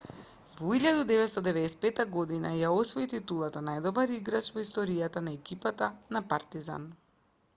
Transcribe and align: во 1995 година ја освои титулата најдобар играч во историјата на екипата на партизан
во 0.59 0.69
1995 0.75 1.99
година 2.15 2.53
ја 2.61 2.71
освои 2.77 3.09
титулата 3.11 3.63
најдобар 3.67 4.13
играч 4.15 4.49
во 4.55 4.63
историјата 4.67 5.23
на 5.29 5.35
екипата 5.41 5.91
на 6.17 6.23
партизан 6.33 6.89